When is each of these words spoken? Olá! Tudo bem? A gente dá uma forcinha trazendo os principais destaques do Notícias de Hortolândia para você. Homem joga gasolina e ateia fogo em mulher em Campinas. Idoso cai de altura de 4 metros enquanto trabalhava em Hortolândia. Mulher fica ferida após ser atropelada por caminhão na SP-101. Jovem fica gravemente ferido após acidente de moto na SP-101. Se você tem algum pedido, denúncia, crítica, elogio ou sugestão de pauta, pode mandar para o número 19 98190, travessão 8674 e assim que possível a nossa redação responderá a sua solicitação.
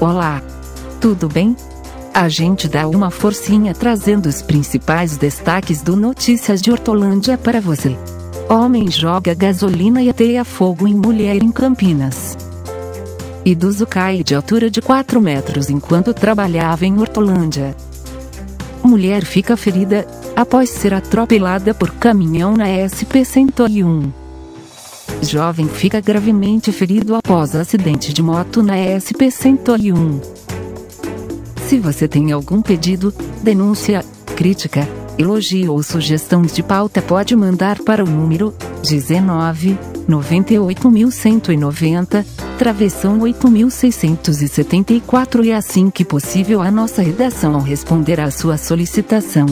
Olá! 0.00 0.40
Tudo 1.00 1.28
bem? 1.28 1.56
A 2.14 2.28
gente 2.28 2.68
dá 2.68 2.86
uma 2.86 3.10
forcinha 3.10 3.74
trazendo 3.74 4.26
os 4.26 4.40
principais 4.40 5.16
destaques 5.16 5.82
do 5.82 5.96
Notícias 5.96 6.62
de 6.62 6.70
Hortolândia 6.70 7.36
para 7.36 7.60
você. 7.60 7.98
Homem 8.48 8.88
joga 8.92 9.34
gasolina 9.34 10.00
e 10.00 10.08
ateia 10.08 10.44
fogo 10.44 10.86
em 10.86 10.94
mulher 10.94 11.42
em 11.42 11.50
Campinas. 11.50 12.38
Idoso 13.44 13.88
cai 13.88 14.22
de 14.22 14.36
altura 14.36 14.70
de 14.70 14.80
4 14.80 15.20
metros 15.20 15.68
enquanto 15.68 16.14
trabalhava 16.14 16.86
em 16.86 16.96
Hortolândia. 17.00 17.74
Mulher 18.84 19.24
fica 19.24 19.56
ferida 19.56 20.06
após 20.36 20.70
ser 20.70 20.94
atropelada 20.94 21.74
por 21.74 21.90
caminhão 21.90 22.56
na 22.56 22.66
SP-101. 22.68 24.12
Jovem 25.22 25.68
fica 25.68 26.00
gravemente 26.00 26.72
ferido 26.72 27.14
após 27.14 27.54
acidente 27.54 28.12
de 28.12 28.22
moto 28.22 28.62
na 28.62 28.76
SP-101. 28.76 30.20
Se 31.66 31.78
você 31.78 32.08
tem 32.08 32.32
algum 32.32 32.62
pedido, 32.62 33.12
denúncia, 33.42 34.02
crítica, 34.36 34.88
elogio 35.18 35.72
ou 35.72 35.82
sugestão 35.82 36.42
de 36.42 36.62
pauta, 36.62 37.02
pode 37.02 37.36
mandar 37.36 37.82
para 37.82 38.04
o 38.04 38.08
número 38.08 38.54
19 38.82 39.76
98190, 40.08 42.24
travessão 42.58 43.20
8674 43.20 45.44
e 45.44 45.52
assim 45.52 45.90
que 45.90 46.04
possível 46.04 46.62
a 46.62 46.70
nossa 46.70 47.02
redação 47.02 47.60
responderá 47.60 48.24
a 48.24 48.30
sua 48.30 48.56
solicitação. 48.56 49.44